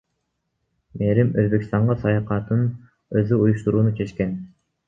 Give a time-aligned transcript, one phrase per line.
[1.01, 2.65] Мээрим Өзбекстанга саякатын
[3.23, 4.39] өзү уюштурууну чечкен.